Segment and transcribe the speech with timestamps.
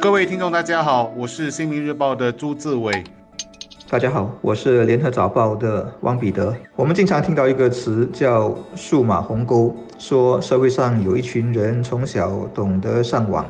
[0.00, 3.04] 各位听众，大家好，我是新民日报的朱志伟。
[3.86, 6.56] 大家好，我是联合早报的汪彼得。
[6.74, 13.44] 我们经常听到一个词叫“数码鸿沟”，说社会上有一群人从小懂得上网，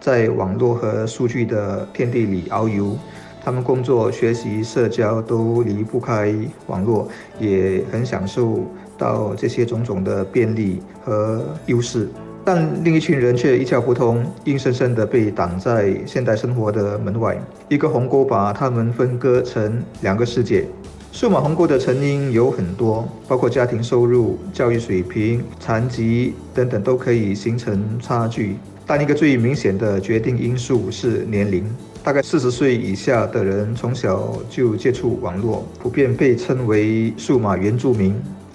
[0.00, 2.98] 在网络和数据的天地里遨游。
[3.44, 6.34] 他们工作、学习、社交都离不开
[6.66, 7.06] 网络，
[7.38, 8.64] 也很享受
[8.98, 12.08] 到这些种种的便利和优势。
[12.44, 17.40] 但另一群人却一窍不通，硬生生地被挡在现代生活的门外。
[17.68, 20.66] 一个鸿沟把他们分割成两个世界。
[21.12, 28.56] 数码鸿沟的成因有很多，包括家庭收入、教育水平、残疾等等，都可以形成差距。
[28.84, 31.64] 但一个最明显的决定因素是年龄。
[32.02, 38.12] 大概四十岁以下的人从小就接触网络，普遍被称为数码原住民。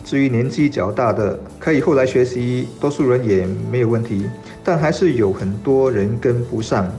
[0.07, 4.23] 至于年纪较大的，可以后来学习，多数人也没有问题，
[4.63, 6.89] 但还是有很多人跟不上。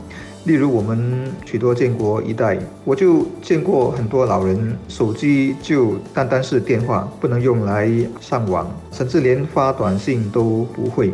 [0.44, 11.10] 例如我们许多建国一代，我就见过很多老人，手机就单单是电话，不能用来上网，甚至连发短信都不会。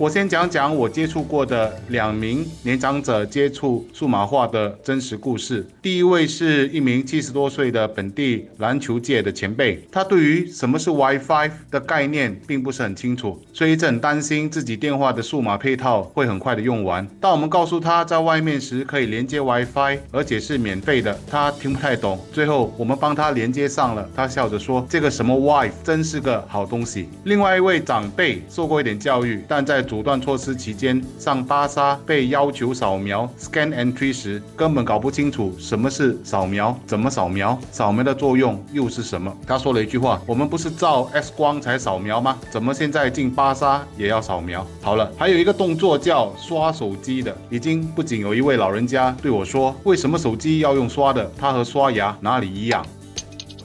[0.00, 5.62] 我先讲讲我接触过的两名年长者接触数码化的真实故事。
[5.82, 17.06] 第一位是一名七十多岁的本地篮球界的前辈，他对于什么是 WiFi 的概念并不是很清楚，所以一直很担心自己电话的数码配套会很快的用完。
[17.20, 22.18] 当我们告诉他在外面时可以连接 WiFi，而且是免费的，他听不太懂。
[22.32, 39.36] 最后我们帮他连接上了，他笑着说：“这个什么 WiFi 真是个好东西。”另外一位长辈受过一点教育，但在阻断措施期间上巴沙被要求扫描 scan entry 时，根本搞不清楚什么是扫描，怎么扫描，扫描的作用又是什么。
[39.44, 42.38] 他说了一句话：“我们不是照 X 光才扫描吗？
[42.52, 51.28] 怎么现在进巴沙也要扫描？”好了，还有一个动作叫刷手机的，已经不仅有一位老人家对我说：“为什么手机要用刷的？
[51.36, 52.86] 它和刷牙哪里一样？”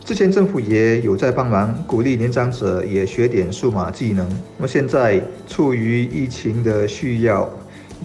[0.06, 4.24] 之前政府也有在帮忙，鼓励年长者也学点数码技能。
[4.56, 7.50] 那么现在处于疫情的需要，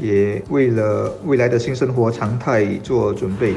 [0.00, 3.52] 也为了未来的新生活常态做准备，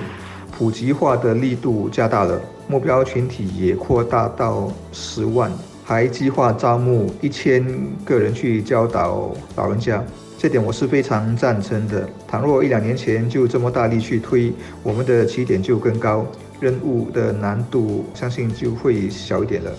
[0.52, 2.38] 普及化的力度加大了，
[2.68, 5.50] 目标群体也扩大到十万，
[5.86, 7.66] 还计划招募一千
[8.04, 10.04] 个人去教导老人家。
[10.38, 12.06] 这点我是非常赞成的。
[12.28, 14.52] 倘若一两年前就这么大力去推，
[14.84, 16.28] 我们的起点就更高。
[16.60, 19.72] 任务的难度相信就会小一点了。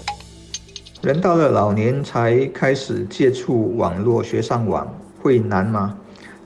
[1.03, 4.87] 人到了老年才开始接触网络学上网，
[5.21, 5.97] 会难吗？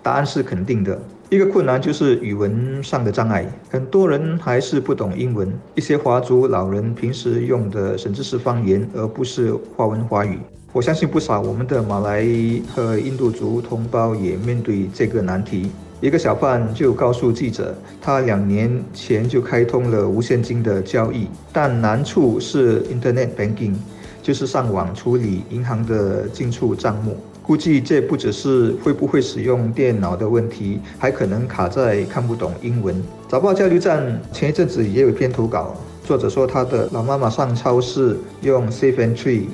[0.03, 1.01] 答案是肯定的。
[1.31, 5.53] 一个困难就是语文上的障碍，很多人还是不懂英文。
[5.75, 10.39] 一些华族老人平时用的甚至是方言，而不是华文华语。
[10.73, 12.27] 我相信不少我们的马来
[12.75, 15.71] 和印度族同胞也面对这个难题。
[16.01, 23.75] 一个小贩就告诉记者，他两年前就开通了无现金的交易，但难处是 Internet Banking，
[24.23, 27.17] 就是上网处理银行的进出账目。
[27.43, 33.03] 估计这不只是会不会使用电脑的问题，还可能卡在看不懂英文。
[33.27, 39.47] 早报交流站前一阵子也有一篇投稿，作者说他的老妈妈上超市用 Safe Entry，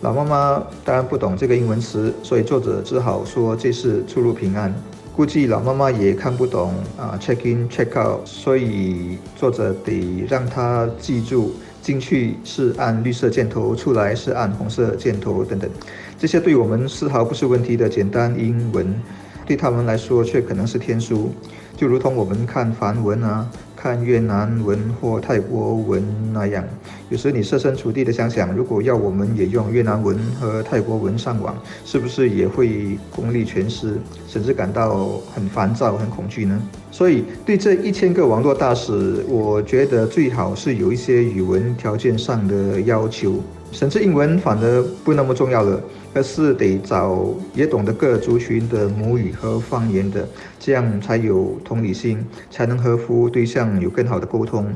[0.00, 4.72] 老妈妈当然不懂这个英文词，所以作者只好说这是出入平安。
[5.20, 15.70] 估计老妈妈也看不懂啊，check in check out，所以作者得让她记住进去是按绿色箭头，出来是按红色箭头等等，
[16.18, 18.98] 这些对我们丝毫不是问题的简单英文，
[19.44, 21.30] 对他们来说却可能是天书，
[21.76, 23.46] 就如同我们看梵文啊。
[23.80, 26.04] 看越南文或泰国文
[26.34, 26.62] 那样，
[27.08, 33.96] 有时你设身处地的想想，如果要我们也用越南文和泰国文上网，是不是也会功力全失，
[34.28, 36.60] 甚至感到很烦躁、很恐惧呢？
[36.90, 43.36] 所以，对这一千个网络大使，我觉得最好是有一些语文条件上的要求。
[43.72, 45.80] 甚至英文反而不那么重要了，
[46.12, 50.28] 而是得找也懂得各族群的母语和方言的，
[50.58, 54.66] 这样才有同理心，才能和服务对象有更好的沟通，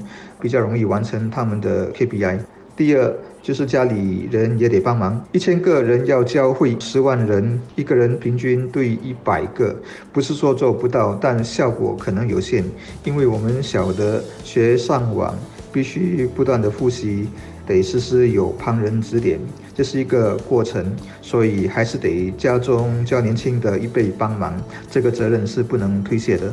[0.40, 2.38] 比较容易完成他们的 KPI。
[2.76, 9.74] 第二就是家里人也得帮忙，一千个人要教会十万人，一个人平均对一百个，
[10.12, 12.64] 不是说做不到，但效果可能有限，
[13.04, 15.36] 因为我们晓得学上网
[15.72, 17.28] 必须不断的复习。
[17.66, 19.38] 得时时有旁人指点，
[19.74, 20.84] 这是一个过程，
[21.22, 24.54] 所以还是得家中较年轻的一辈帮忙，
[24.90, 26.52] 这个责任是不能推卸的。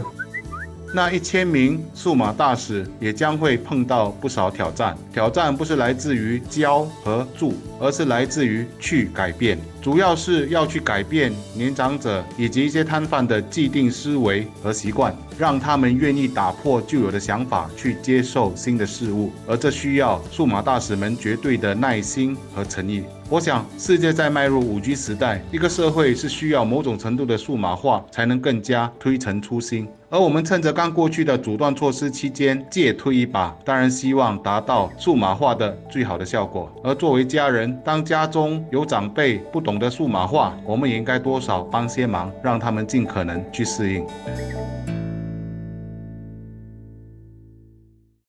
[0.93, 9.57] 那一千名数码大使也将会碰到不少挑战，挑战不是来自于教和助，而是来自于去改变。
[9.81, 19.31] 主要是要去改变年长者以及一些摊贩的既定思维和习惯，让他们愿意打破旧有的想法，去接受新的事物。
[19.47, 23.03] 而这需要数码大使们绝对的耐心和诚意。
[23.31, 29.87] 我想，世界在迈入五 G 时代，一个社会是需要某种程度的数码化，才能更加推陈出新。
[30.09, 36.69] 而我们趁着刚过去的阻断措施期间，借推一把，当然希望达到数码化的最好的效果。
[36.83, 44.05] 而作为家人，当家中有长辈不懂得数码化，我们也应该多少帮些忙，让他们尽可能去适应。